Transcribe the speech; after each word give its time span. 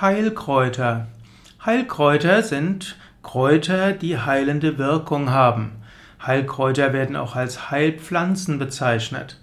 Heilkräuter. 0.00 1.08
Heilkräuter 1.66 2.42
sind 2.42 2.96
Kräuter, 3.22 3.92
die 3.92 4.16
heilende 4.16 4.78
Wirkung 4.78 5.28
haben. 5.28 5.72
Heilkräuter 6.26 6.94
werden 6.94 7.16
auch 7.16 7.36
als 7.36 7.70
Heilpflanzen 7.70 8.58
bezeichnet. 8.58 9.38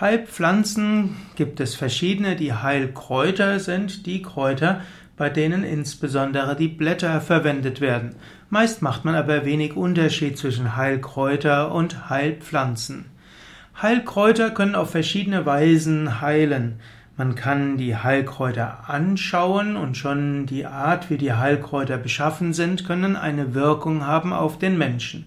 Heilpflanzen 0.00 1.16
gibt 1.34 1.58
es 1.58 1.74
verschiedene. 1.74 2.36
Die 2.36 2.52
Heilkräuter 2.52 3.58
sind 3.58 4.06
die 4.06 4.22
Kräuter, 4.22 4.82
bei 5.16 5.28
denen 5.28 5.64
insbesondere 5.64 6.54
die 6.54 6.68
Blätter 6.68 7.20
verwendet 7.20 7.80
werden. 7.80 8.14
Meist 8.48 8.82
macht 8.82 9.04
man 9.04 9.16
aber 9.16 9.44
wenig 9.44 9.74
Unterschied 9.74 10.38
zwischen 10.38 10.76
Heilkräuter 10.76 11.72
und 11.72 12.08
Heilpflanzen. 12.08 13.06
Heilkräuter 13.82 14.52
können 14.52 14.76
auf 14.76 14.90
verschiedene 14.92 15.46
Weisen 15.46 16.20
heilen. 16.20 16.78
Man 17.18 17.34
kann 17.34 17.78
die 17.78 17.96
Heilkräuter 17.96 18.90
anschauen 18.90 19.76
und 19.76 19.96
schon 19.96 20.44
die 20.44 20.66
Art, 20.66 21.08
wie 21.08 21.16
die 21.16 21.32
Heilkräuter 21.32 21.96
beschaffen 21.96 22.52
sind, 22.52 22.86
können 22.86 23.16
eine 23.16 23.54
Wirkung 23.54 24.06
haben 24.06 24.34
auf 24.34 24.58
den 24.58 24.76
Menschen. 24.76 25.24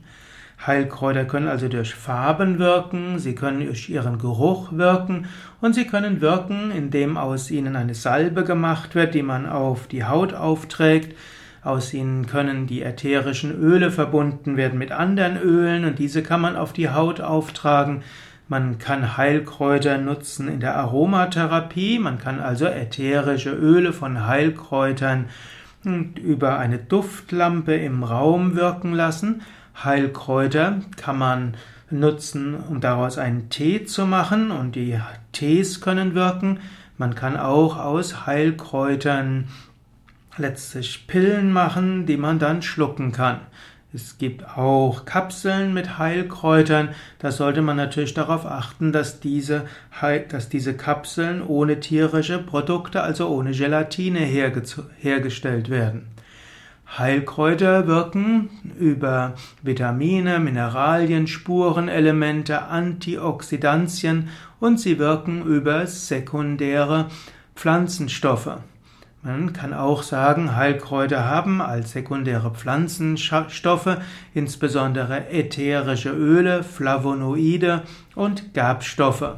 Heilkräuter 0.68 1.26
können 1.26 1.48
also 1.48 1.68
durch 1.68 1.96
Farben 1.96 2.60
wirken, 2.60 3.18
sie 3.18 3.34
können 3.34 3.66
durch 3.66 3.90
ihren 3.90 4.20
Geruch 4.20 4.72
wirken 4.72 5.26
und 5.62 5.74
sie 5.74 5.88
können 5.88 6.22
wirken, 6.22 6.70
indem 6.70 7.18
aus 7.18 7.50
ihnen 7.50 7.76
eine 7.76 7.96
Salbe 7.96 8.44
gemacht 8.44 8.94
wird, 8.94 9.16
die 9.16 9.24
man 9.24 9.50
auf 9.50 9.88
die 9.88 10.06
Haut 10.06 10.36
aufträgt. 10.36 11.16
Aus 11.64 11.94
ihnen 11.94 12.28
können 12.28 12.68
die 12.68 12.84
ätherischen 12.84 13.52
Öle 13.52 13.90
verbunden 13.90 14.58
werden 14.58 14.78
mit 14.78 14.92
anderen 14.92 15.38
Ölen 15.38 15.86
und 15.86 15.98
diese 15.98 16.22
kann 16.22 16.42
man 16.42 16.56
auf 16.56 16.72
die 16.72 16.90
Haut 16.90 17.20
auftragen. 17.20 18.04
Man 18.52 18.80
kann 18.80 19.16
Heilkräuter 19.16 20.00
nutzen 20.00 20.48
in 20.48 20.60
der 20.60 20.76
Aromatherapie. 20.76 22.00
Man 22.00 22.18
kann 22.18 22.40
also 22.40 22.66
ätherische 22.66 23.52
Öle 23.52 23.94
von 23.94 24.26
Heilkräutern 24.26 25.26
über 25.84 26.58
eine 26.58 26.80
Duftlampe 26.80 27.76
im 27.76 28.04
Raum 28.04 28.56
wirken 28.56 28.94
lassen. 28.94 29.44
Heilkräuter 29.84 30.82
kann 30.98 31.20
man 31.20 31.54
nutzen, 31.92 32.56
um 32.56 32.82
daraus 32.82 33.20
einen 33.20 33.50
Tee 33.52 33.86
zu 33.86 34.08
machen 34.08 34.50
und 34.50 34.76
die 34.76 35.00
Tees 35.32 35.80
können 35.80 36.16
wirken. 36.16 36.60
Man 36.98 37.14
kann 37.14 37.38
auch 37.38 37.78
aus 37.78 38.26
Heilkräutern 38.26 39.48
letztlich 40.38 41.06
Pillen 41.06 41.54
machen, 41.54 42.08
die 42.08 42.18
man 42.18 42.40
dann 42.40 42.64
schlucken 42.64 43.12
kann. 43.12 43.42
Es 43.92 44.20
gibt 44.20 44.48
auch 44.56 45.06
Kapseln 45.06 45.74
mit 45.74 45.98
Heilkräutern. 45.98 46.90
Da 47.18 47.32
sollte 47.32 47.64
man 47.64 47.76
natürlich 47.76 48.14
darauf 48.14 48.46
achten, 48.46 48.92
dass 48.92 49.20
diese, 49.20 49.66
dass 50.30 50.48
diese 50.48 50.76
Kapseln 50.76 51.42
ohne 51.42 51.80
tierische 51.80 52.38
Produkte, 52.38 53.02
also 53.02 53.28
ohne 53.30 53.52
Gelatine 53.52 54.20
hergestellt 54.20 55.70
werden. 55.70 56.08
Heilkräuter 56.98 57.88
wirken 57.88 58.50
über 58.80 59.34
Vitamine, 59.64 60.40
Mineralien, 60.40 61.26
Spurenelemente, 61.26 62.64
Antioxidantien 62.64 64.30
und 64.60 64.80
sie 64.80 65.00
wirken 65.00 65.44
über 65.44 65.88
sekundäre 65.88 67.08
Pflanzenstoffe. 67.56 68.58
Man 69.22 69.52
kann 69.52 69.74
auch 69.74 70.04
sagen, 70.04 70.56
Heilkräuter 70.56 71.26
haben 71.26 71.62
als 71.62 71.92
sekundäre 71.92 72.52
Pflanzenstoffe 72.52 73.98
insbesondere 74.34 75.30
ätherische 75.30 76.12
Öle, 76.12 76.64
Flavonoide 76.64 77.82
und 78.16 78.54
Gerbstoffe. 78.54 79.36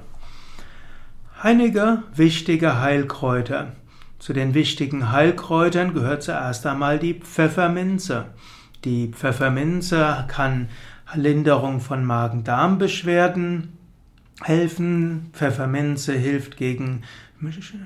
Einige 1.41 2.03
wichtige 2.13 2.79
Heilkräuter. 2.79 3.71
Zu 4.19 4.33
den 4.33 4.53
wichtigen 4.53 5.11
Heilkräutern 5.11 5.95
gehört 5.95 6.21
zuerst 6.21 6.67
einmal 6.67 6.99
die 6.99 7.15
Pfefferminze. 7.15 8.25
Die 8.85 9.07
Pfefferminze 9.07 10.25
kann 10.27 10.69
Linderung 11.15 11.79
von 11.79 12.05
Magen-Darm-Beschwerden 12.05 13.75
helfen. 14.43 15.31
Pfefferminze 15.33 16.13
hilft 16.13 16.57
gegen 16.57 17.01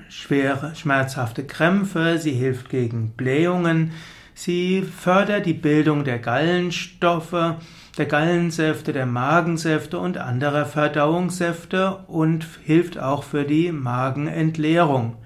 schwere, 0.08 0.74
schmerzhafte 0.74 1.44
Krämpfe, 1.44 2.18
sie 2.18 2.32
hilft 2.32 2.68
gegen 2.68 3.12
Blähungen, 3.12 3.92
sie 4.34 4.82
fördert 4.82 5.46
die 5.46 5.54
Bildung 5.54 6.04
der 6.04 6.18
Gallenstoffe, 6.18 7.54
der 7.96 8.06
Gallensäfte, 8.06 8.92
der 8.92 9.06
Magensäfte 9.06 9.98
und 9.98 10.18
anderer 10.18 10.66
Verdauungssäfte 10.66 12.04
und 12.06 12.46
hilft 12.64 12.98
auch 12.98 13.22
für 13.22 13.44
die 13.44 13.72
Magenentleerung. 13.72 15.16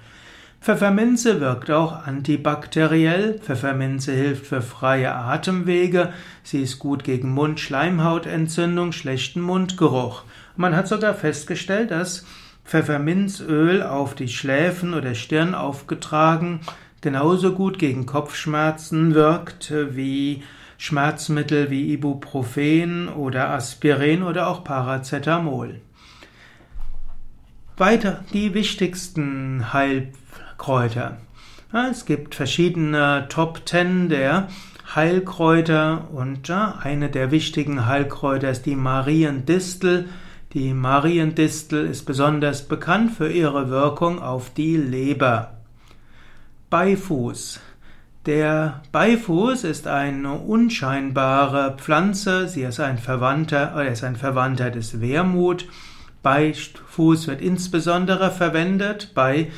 Pfefferminze 0.61 1.41
wirkt 1.41 1.71
auch 1.71 2.07
antibakteriell. 2.07 3.39
Pfefferminze 3.39 4.13
hilft 4.13 4.47
für 4.47 4.61
freie 4.61 5.13
Atemwege. 5.15 6.13
Sie 6.43 6.63
ist 6.63 6.79
gut 6.79 7.03
gegen 7.03 7.31
Mundschleimhautentzündung, 7.31 8.93
schlechten 8.93 9.41
Mundgeruch. 9.41 10.23
Man 10.57 10.77
hat 10.77 10.87
sogar 10.87 11.15
festgestellt, 11.15 11.91
dass 11.91 12.27
Pfefferminzöl 12.71 13.83
auf 13.83 14.15
die 14.15 14.29
Schläfen 14.29 14.95
oder 14.95 15.17
Stirn 15.17 15.57
aufgetragen 15.57 16.61
genauso 17.01 17.53
gut 17.53 17.81
gegen 17.81 18.07
Kopfschmerzen 18.07 19.13
wirkt 19.13 19.73
wie 19.75 20.45
Schmerzmittel 20.79 21.69
wie 21.71 21.93
Ibuprofen 21.93 23.09
oder 23.09 23.51
Aspirin 23.51 24.23
oder 24.23 24.47
auch 24.47 24.63
Paracetamol. 24.63 25.81
Weiter 27.77 28.25
die 28.33 28.55
wichtigsten 28.55 29.73
Heilkräuter. 29.73 31.17
Es 31.91 32.07
gibt 32.07 32.37
verschiedene 32.37 33.27
Top 33.29 33.67
Ten 33.67 34.09
der 34.09 34.47
Heilkräuter 34.95 36.09
und 36.13 36.49
eine 36.49 37.11
der 37.11 37.33
wichtigen 37.33 37.87
Heilkräuter 37.87 38.51
ist 38.51 38.65
die 38.65 38.77
Mariendistel. 38.77 40.09
Die 40.53 40.75
Mariendistel 40.75 41.87
ist 41.87 42.07
besonders 42.07 42.67
bekannt 42.67 43.13
für 43.13 43.31
ihre 43.31 43.71
Wirkung 43.71 44.21
auf 44.21 44.53
die 44.53 44.77
Leber. 44.77 45.59
Beifuß. 46.71 47.61
Der 48.27 48.83
Beifuß 48.91 49.63
ist 49.63 49.87
eine 49.87 50.33
unscheinbare 50.33 51.77
Pflanze. 51.79 52.49
Sie 52.49 52.63
ist 52.63 52.81
ein 52.81 52.99
Verwandter, 52.99 53.75
er 53.77 53.93
ist 53.93 54.03
ein 54.03 54.17
Verwandter 54.17 54.73
des 54.73 55.01
Wermut. 55.01 55.69
Beifuß 56.25 57.29
wird 57.29 57.43
insbesondere 57.43 58.33
verwendet 58.33 59.13
bei 59.15 59.53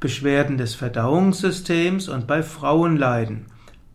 Beschwerden 0.00 0.56
des 0.56 0.74
Verdauungssystems 0.74 2.08
und 2.08 2.26
bei 2.26 2.42
Frauenleiden. 2.42 3.44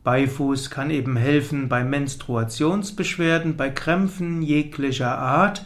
Beifuß 0.03 0.69
kann 0.69 0.91
eben 0.91 1.17
helfen 1.17 1.67
bei 1.67 1.83
Menstruationsbeschwerden, 1.83 3.57
bei 3.57 3.71
Krämpfen 3.71 4.43
jeglicher 4.43 5.17
Art 5.17 5.65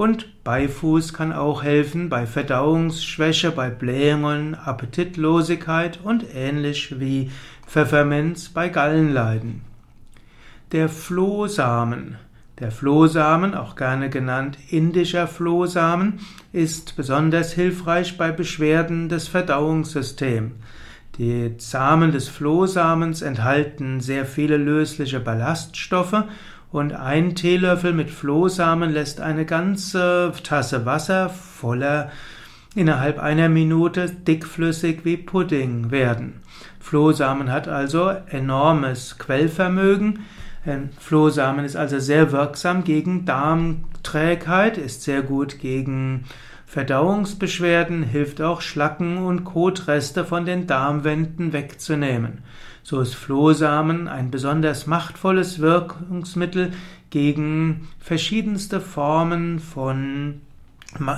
und 0.00 0.44
Beifuß 0.44 1.12
kann 1.12 1.30
auch 1.30 1.62
helfen 1.62 2.08
bei 2.08 2.26
Verdauungsschwäche, 2.26 3.50
bei 3.50 3.68
Blähungen, 3.68 4.54
Appetitlosigkeit 4.54 6.00
und 6.02 6.24
ähnlich 6.34 6.98
wie 6.98 7.30
Pfefferminz 7.66 8.48
bei 8.48 8.70
Gallenleiden. 8.70 9.60
Der 10.72 10.88
Flohsamen. 10.88 12.16
Der 12.60 12.70
Flohsamen, 12.70 13.54
auch 13.54 13.76
gerne 13.76 14.08
genannt 14.08 14.56
indischer 14.70 15.28
Flohsamen, 15.28 16.20
ist 16.54 16.96
besonders 16.96 17.52
hilfreich 17.52 18.16
bei 18.16 18.32
Beschwerden 18.32 19.10
des 19.10 19.28
Verdauungssystems. 19.28 20.52
Die 21.18 21.56
Samen 21.58 22.12
des 22.12 22.26
Flohsamens 22.26 23.20
enthalten 23.20 24.00
sehr 24.00 24.24
viele 24.24 24.56
lösliche 24.56 25.20
Ballaststoffe 25.20 26.24
und 26.72 26.92
ein 26.92 27.34
Teelöffel 27.34 27.92
mit 27.92 28.10
Flohsamen 28.10 28.90
lässt 28.90 29.20
eine 29.20 29.44
ganze 29.44 30.32
Tasse 30.42 30.86
Wasser 30.86 31.28
voller 31.28 32.10
innerhalb 32.74 33.18
einer 33.18 33.48
Minute 33.48 34.08
dickflüssig 34.08 35.04
wie 35.04 35.16
Pudding 35.16 35.90
werden. 35.90 36.40
Flohsamen 36.78 37.50
hat 37.50 37.68
also 37.68 38.12
enormes 38.28 39.18
Quellvermögen. 39.18 40.20
Flohsamen 40.98 41.64
ist 41.64 41.76
also 41.76 41.98
sehr 41.98 42.32
wirksam 42.32 42.84
gegen 42.84 43.24
Darmträgheit, 43.24 44.78
ist 44.78 45.02
sehr 45.02 45.22
gut 45.22 45.58
gegen 45.58 46.24
Verdauungsbeschwerden, 46.66 48.04
hilft 48.04 48.40
auch 48.40 48.60
Schlacken 48.60 49.18
und 49.18 49.44
Kotreste 49.44 50.24
von 50.24 50.44
den 50.44 50.68
Darmwänden 50.68 51.52
wegzunehmen. 51.52 52.44
So 52.90 53.00
ist 53.00 53.14
Flohsamen 53.14 54.08
ein 54.08 54.32
besonders 54.32 54.88
machtvolles 54.88 55.60
Wirkungsmittel 55.60 56.72
gegen 57.10 57.86
verschiedenste 58.00 58.80
Formen 58.80 59.60
von 59.60 60.40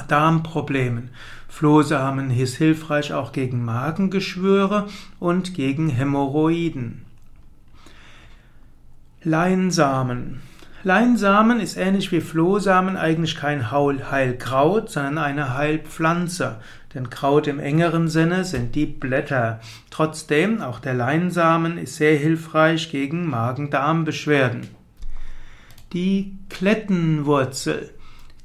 Darmproblemen. 0.06 1.08
Flohsamen 1.48 2.30
ist 2.30 2.56
hilfreich 2.56 3.14
auch 3.14 3.32
gegen 3.32 3.64
Magengeschwüre 3.64 4.88
und 5.18 5.54
gegen 5.54 5.88
Hämorrhoiden. 5.88 7.06
Leinsamen. 9.22 10.42
Leinsamen 10.84 11.58
ist 11.58 11.78
ähnlich 11.78 12.12
wie 12.12 12.20
Flohsamen 12.20 12.98
eigentlich 12.98 13.36
kein 13.36 13.70
Heilkraut, 13.70 14.90
sondern 14.90 15.16
eine 15.16 15.54
Heilpflanze. 15.54 16.60
Denn 16.94 17.10
Kraut 17.10 17.46
im 17.46 17.58
engeren 17.58 18.08
Sinne 18.08 18.44
sind 18.44 18.74
die 18.74 18.86
Blätter. 18.86 19.60
Trotzdem, 19.90 20.60
auch 20.60 20.78
der 20.78 20.94
Leinsamen 20.94 21.78
ist 21.78 21.96
sehr 21.96 22.16
hilfreich 22.16 22.90
gegen 22.90 23.28
Magen-Darm-Beschwerden. 23.28 24.68
Die 25.92 26.36
Klettenwurzel. 26.48 27.90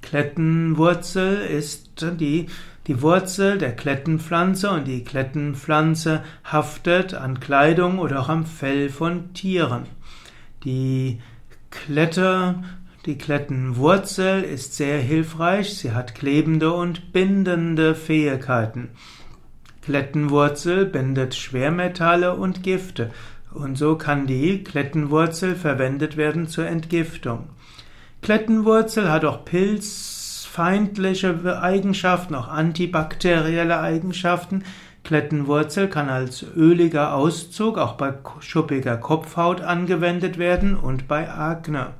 Klettenwurzel 0.01 1.37
ist 1.41 2.05
die, 2.19 2.47
die 2.87 3.01
Wurzel 3.01 3.57
der 3.57 3.75
Klettenpflanze 3.75 4.69
und 4.69 4.85
die 4.85 5.03
Klettenpflanze 5.03 6.23
haftet 6.45 7.13
an 7.13 7.39
Kleidung 7.39 7.99
oder 7.99 8.21
auch 8.21 8.29
am 8.29 8.45
Fell 8.45 8.89
von 8.89 9.33
Tieren. 9.33 9.83
Die 10.63 11.19
Klette 11.69 12.55
die 13.07 13.17
Klettenwurzel 13.17 14.43
ist 14.43 14.75
sehr 14.75 14.99
hilfreich, 14.99 15.77
sie 15.77 15.93
hat 15.93 16.13
klebende 16.13 16.73
und 16.73 17.13
bindende 17.13 17.95
Fähigkeiten. 17.95 18.89
Klettenwurzel 19.81 20.85
bindet 20.85 21.33
Schwermetalle 21.33 22.35
und 22.35 22.63
Gifte 22.63 23.11
und 23.53 23.77
so 23.77 23.95
kann 23.95 24.27
die 24.27 24.61
Klettenwurzel 24.61 25.55
verwendet 25.55 26.17
werden 26.17 26.47
zur 26.47 26.67
Entgiftung. 26.67 27.47
Klettenwurzel 28.21 29.09
hat 29.09 29.23
auch 29.23 29.45
pilzfeindliche 29.45 31.61
Eigenschaften, 31.61 32.35
auch 32.35 32.49
antibakterielle 32.49 33.79
Eigenschaften. 33.79 34.65
Klettenwurzel 35.05 35.87
kann 35.87 36.09
als 36.09 36.45
öliger 36.57 37.15
Auszug 37.15 37.77
auch 37.77 37.93
bei 37.93 38.15
schuppiger 38.41 38.97
Kopfhaut 38.97 39.61
angewendet 39.61 40.37
werden 40.37 40.75
und 40.75 41.07
bei 41.07 41.31
Akne. 41.31 41.93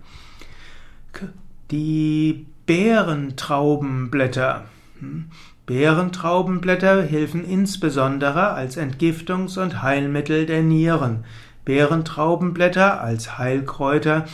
Die 1.70 2.46
Beerentraubenblätter. 2.66 4.64
Hm, 5.00 5.26
Beerentraubenblätter 5.66 7.04
helfen 7.04 7.44
insbesondere 7.44 8.52
als 8.54 8.78
Entgiftungs- 8.78 9.62
und 9.62 9.82
Heilmittel 9.82 10.46
der 10.46 10.64
Nieren. 10.64 11.26
Beerentraubenblätter 11.66 13.02
als 13.02 13.38
Heilkräuter 13.38 14.28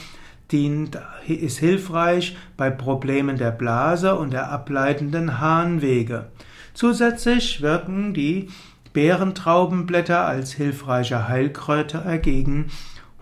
dient, 0.51 0.99
ist 1.27 1.57
hilfreich 1.57 2.37
bei 2.55 2.69
Problemen 2.69 3.37
der 3.37 3.49
Blase 3.49 4.15
und 4.15 4.31
der 4.31 4.51
ableitenden 4.51 5.39
Harnwege. 5.39 6.27
Zusätzlich 6.75 7.63
wirken 7.63 8.13
die 8.13 8.49
Beerentraubenblätter 8.93 10.23
als 10.23 10.53
hilfreiche 10.53 11.27
Heilkräuter 11.27 12.19
gegen 12.19 12.67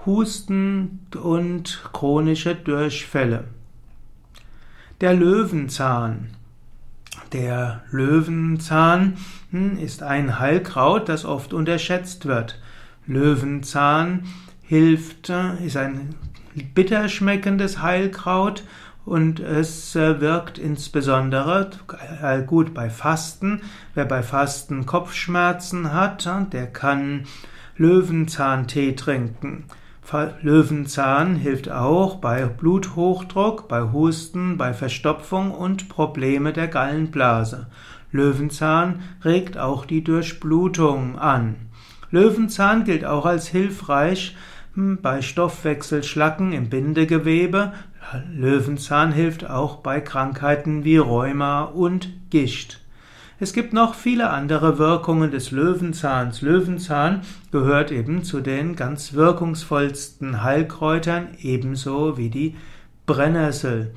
Husten 0.05 1.07
und 1.15 1.81
chronische 1.93 2.55
Durchfälle. 2.55 3.45
Der 5.01 5.15
Löwenzahn. 5.15 6.27
Der 7.33 7.81
Löwenzahn 7.89 9.17
hm, 9.49 9.79
ist 9.79 10.03
ein 10.03 10.37
Heilkraut, 10.37 11.09
das 11.09 11.25
oft 11.25 11.55
unterschätzt 11.55 12.27
wird. 12.27 12.61
Löwenzahn 13.07 14.27
hilft, 14.61 15.31
äh, 15.31 15.55
ist 15.65 15.75
ein 15.75 16.13
bitter 16.75 17.09
schmeckendes 17.09 17.81
Heilkraut 17.81 18.63
und 19.03 19.39
es 19.39 19.95
äh, 19.95 20.21
wirkt 20.21 20.59
insbesondere 20.59 21.71
äh, 22.21 22.43
gut 22.43 22.75
bei 22.75 22.91
Fasten. 22.91 23.61
Wer 23.95 24.05
bei 24.05 24.21
Fasten 24.21 24.85
Kopfschmerzen 24.85 25.93
hat, 25.93 26.29
der 26.53 26.67
kann 26.67 27.23
Löwenzahntee 27.75 28.91
trinken. 28.91 29.65
Löwenzahn 30.41 31.35
hilft 31.35 31.71
auch 31.71 32.17
bei 32.17 32.45
Bluthochdruck, 32.45 33.67
bei 33.69 33.81
Husten, 33.93 34.57
bei 34.57 34.73
Verstopfung 34.73 35.51
und 35.51 35.87
Probleme 35.87 36.51
der 36.51 36.67
Gallenblase. 36.67 37.67
Löwenzahn 38.11 38.99
regt 39.23 39.57
auch 39.57 39.85
die 39.85 40.03
Durchblutung 40.03 41.17
an. 41.17 41.55
Löwenzahn 42.09 42.83
gilt 42.83 43.05
auch 43.05 43.25
als 43.25 43.47
hilfreich 43.47 44.35
hm, 44.73 44.99
bei 45.01 45.21
Stoffwechselschlacken 45.21 46.51
im 46.51 46.69
Bindegewebe. 46.69 47.71
Löwenzahn 48.33 49.13
hilft 49.13 49.49
auch 49.49 49.77
bei 49.77 50.01
Krankheiten 50.01 50.83
wie 50.83 50.97
Rheuma 50.97 51.63
und 51.63 52.09
Gicht. 52.29 52.81
Es 53.41 53.53
gibt 53.53 53.73
noch 53.73 53.95
viele 53.95 54.29
andere 54.29 54.77
Wirkungen 54.77 55.31
des 55.31 55.49
Löwenzahns. 55.49 56.43
Löwenzahn 56.43 57.21
gehört 57.51 57.91
eben 57.91 58.23
zu 58.23 58.39
den 58.39 58.75
ganz 58.75 59.13
wirkungsvollsten 59.13 60.43
Heilkräutern, 60.43 61.29
ebenso 61.41 62.19
wie 62.19 62.29
die 62.29 62.55
Brennnessel. 63.07 63.95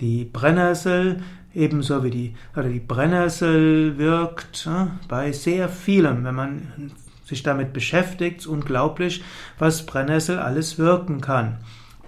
Die 0.00 0.24
Brennnessel 0.24 1.18
ebenso 1.52 2.04
wie 2.04 2.10
die, 2.10 2.34
oder 2.56 2.70
die 2.70 2.80
Brennnessel 2.80 3.98
wirkt 3.98 4.66
äh, 4.66 4.86
bei 5.08 5.30
sehr 5.30 5.68
vielem, 5.68 6.24
wenn 6.24 6.34
man 6.34 6.92
sich 7.22 7.42
damit 7.42 7.74
beschäftigt, 7.74 8.46
unglaublich, 8.46 9.22
was 9.58 9.84
Brennnessel 9.84 10.38
alles 10.38 10.78
wirken 10.78 11.20
kann. 11.20 11.58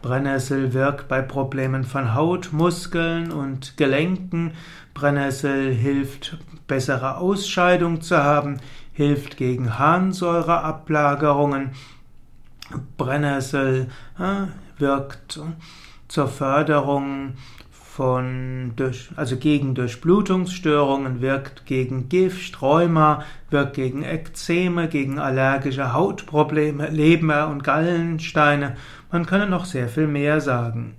Brennnessel 0.02 0.72
wirkt 0.74 1.08
bei 1.08 1.22
Problemen 1.22 1.84
von 1.84 2.14
Haut, 2.14 2.52
Muskeln 2.52 3.32
und 3.32 3.76
Gelenken. 3.76 4.52
Brennnessel 4.94 5.72
hilft, 5.72 6.38
bessere 6.66 7.18
Ausscheidung 7.18 8.00
zu 8.00 8.16
haben, 8.16 8.60
hilft 8.92 9.36
gegen 9.36 9.78
Harnsäureablagerungen. 9.78 11.70
Brennnessel 12.96 13.88
äh, 14.18 14.46
wirkt 14.80 15.40
zur 16.08 16.28
Förderung 16.28 17.34
von 17.98 18.74
durch, 18.76 19.08
also 19.16 19.36
gegen 19.36 19.74
Durchblutungsstörungen, 19.74 21.20
wirkt 21.20 21.66
gegen 21.66 22.08
Gift, 22.08 22.62
Rheuma, 22.62 23.24
wirkt 23.50 23.74
gegen 23.74 24.04
Ekzeme, 24.04 24.86
gegen 24.86 25.18
allergische 25.18 25.92
Hautprobleme, 25.92 26.90
Leber- 26.90 27.48
und 27.48 27.64
Gallensteine. 27.64 28.76
Man 29.10 29.24
könne 29.24 29.46
noch 29.46 29.64
sehr 29.64 29.88
viel 29.88 30.06
mehr 30.06 30.40
sagen. 30.40 30.94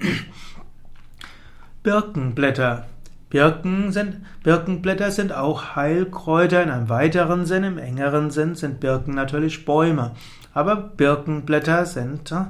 Birkenblätter. 1.84 2.86
Birken 3.30 3.92
sind, 3.92 4.18
Birkenblätter 4.44 5.12
sind 5.12 5.32
auch 5.32 5.76
Heilkräuter 5.76 6.64
in 6.64 6.72
einem 6.72 6.90
weiteren 6.90 7.46
Sinn, 7.46 7.64
im 7.64 7.78
engeren 7.78 8.32
Sinn 8.32 8.56
sind 8.56 8.80
Birken 8.80 9.14
natürlich 9.14 9.66
Bäume. 9.66 10.12
Aber 10.54 10.76
Birkenblätter 10.76 11.86
sind 11.86 12.32
äh, 12.32 12.46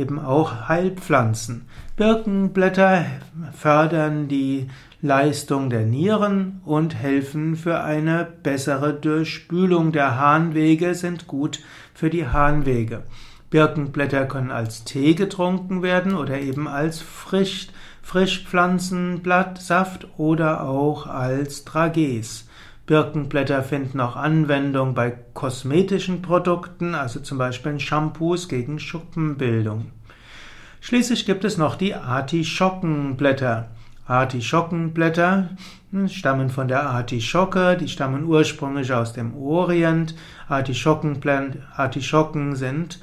eben 0.00 0.18
auch 0.18 0.68
Heilpflanzen. 0.68 1.66
Birkenblätter 1.96 3.04
fördern 3.52 4.28
die 4.28 4.70
Leistung 5.02 5.68
der 5.68 5.82
Nieren 5.82 6.62
und 6.64 6.94
helfen 6.94 7.56
für 7.56 7.82
eine 7.82 8.26
bessere 8.42 8.94
Durchspülung 8.94 9.92
der 9.92 10.18
Harnwege, 10.18 10.94
sind 10.94 11.26
gut 11.26 11.60
für 11.92 12.08
die 12.08 12.26
Harnwege. 12.26 13.02
Birkenblätter 13.52 14.24
können 14.24 14.50
als 14.50 14.82
Tee 14.84 15.14
getrunken 15.14 15.82
werden 15.82 16.14
oder 16.14 16.40
eben 16.40 16.66
als 16.66 17.02
Frisch, 17.02 17.68
Frischpflanzenblattsaft 18.00 20.06
oder 20.16 20.64
auch 20.64 21.06
als 21.06 21.66
Trages. 21.66 22.48
Birkenblätter 22.86 23.62
finden 23.62 24.00
auch 24.00 24.16
Anwendung 24.16 24.94
bei 24.94 25.12
kosmetischen 25.34 26.22
Produkten, 26.22 26.94
also 26.94 27.20
zum 27.20 27.36
Beispiel 27.36 27.72
in 27.72 27.80
Shampoos 27.80 28.48
gegen 28.48 28.78
Schuppenbildung. 28.78 29.90
Schließlich 30.80 31.26
gibt 31.26 31.44
es 31.44 31.58
noch 31.58 31.76
die 31.76 31.94
Artischockenblätter. 31.94 33.68
Artischockenblätter 34.06 35.50
stammen 36.08 36.48
von 36.48 36.68
der 36.68 36.88
Artischocke, 36.88 37.76
die 37.76 37.88
stammen 37.88 38.24
ursprünglich 38.24 38.94
aus 38.94 39.12
dem 39.12 39.36
Orient. 39.36 40.14
Artischocken 40.48 41.16
sind 42.56 42.98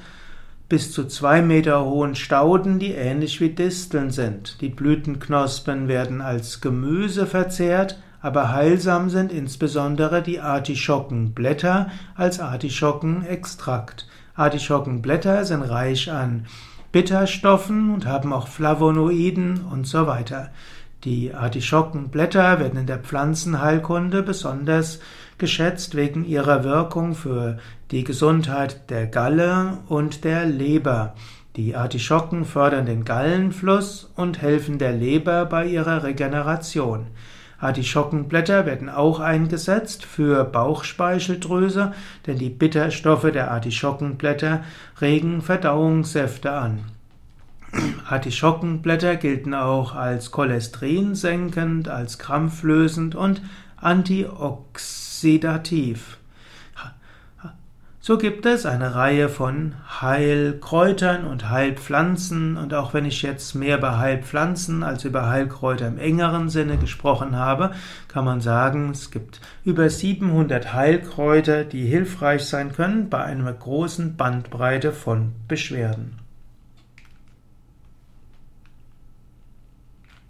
bis 0.70 0.92
zu 0.92 1.04
zwei 1.06 1.42
Meter 1.42 1.84
hohen 1.84 2.14
Stauden, 2.14 2.78
die 2.78 2.92
ähnlich 2.92 3.40
wie 3.40 3.50
Disteln 3.50 4.10
sind. 4.10 4.60
Die 4.60 4.68
Blütenknospen 4.68 5.88
werden 5.88 6.20
als 6.20 6.60
Gemüse 6.60 7.26
verzehrt, 7.26 7.98
aber 8.22 8.52
heilsam 8.52 9.10
sind 9.10 9.32
insbesondere 9.32 10.22
die 10.22 10.38
Artischockenblätter 10.38 11.90
als 12.14 12.38
Artischockenextrakt. 12.38 14.06
Artischockenblätter 14.36 15.44
sind 15.44 15.62
reich 15.62 16.10
an 16.10 16.46
Bitterstoffen 16.92 17.92
und 17.92 18.06
haben 18.06 18.32
auch 18.32 18.46
Flavonoiden 18.46 19.64
und 19.64 19.88
so 19.88 20.06
weiter. 20.06 20.50
Die 21.04 21.32
Artischockenblätter 21.32 22.60
werden 22.60 22.80
in 22.80 22.86
der 22.86 22.98
Pflanzenheilkunde 22.98 24.22
besonders 24.22 25.00
geschätzt 25.38 25.94
wegen 25.94 26.26
ihrer 26.26 26.62
Wirkung 26.62 27.14
für 27.14 27.56
die 27.90 28.04
Gesundheit 28.04 28.90
der 28.90 29.06
Galle 29.06 29.78
und 29.88 30.24
der 30.24 30.44
Leber. 30.44 31.14
Die 31.56 31.74
Artischocken 31.74 32.44
fördern 32.44 32.84
den 32.84 33.06
Gallenfluss 33.06 34.12
und 34.14 34.42
helfen 34.42 34.78
der 34.78 34.92
Leber 34.92 35.46
bei 35.46 35.66
ihrer 35.66 36.04
Regeneration. 36.04 37.06
Artischockenblätter 37.58 38.66
werden 38.66 38.90
auch 38.90 39.20
eingesetzt 39.20 40.04
für 40.04 40.44
Bauchspeicheldrüse, 40.44 41.92
denn 42.26 42.38
die 42.38 42.50
Bitterstoffe 42.50 43.30
der 43.32 43.50
Artischockenblätter 43.50 44.64
regen 45.00 45.40
Verdauungssäfte 45.40 46.52
an. 46.52 46.80
Artischockenblätter 48.08 49.16
gelten 49.16 49.54
auch 49.54 49.94
als 49.94 50.32
cholesterinsenkend, 50.32 51.88
als 51.88 52.18
krampflösend 52.18 53.14
und 53.14 53.40
antioxidativ. 53.76 56.16
So 58.02 58.16
gibt 58.16 58.46
es 58.46 58.64
eine 58.64 58.94
Reihe 58.94 59.28
von 59.28 59.74
Heilkräutern 60.00 61.26
und 61.26 61.50
Heilpflanzen 61.50 62.56
und 62.56 62.72
auch 62.72 62.94
wenn 62.94 63.04
ich 63.04 63.20
jetzt 63.20 63.54
mehr 63.54 63.76
über 63.76 63.98
Heilpflanzen 63.98 64.82
als 64.82 65.04
über 65.04 65.28
Heilkräuter 65.28 65.86
im 65.86 65.98
engeren 65.98 66.48
Sinne 66.48 66.78
gesprochen 66.78 67.36
habe, 67.36 67.72
kann 68.08 68.24
man 68.24 68.40
sagen, 68.40 68.88
es 68.90 69.10
gibt 69.10 69.42
über 69.64 69.90
700 69.90 70.72
Heilkräuter, 70.72 71.64
die 71.64 71.84
hilfreich 71.84 72.46
sein 72.46 72.72
können 72.72 73.10
bei 73.10 73.22
einer 73.22 73.52
großen 73.52 74.16
Bandbreite 74.16 74.92
von 74.92 75.32
Beschwerden. 75.46 76.19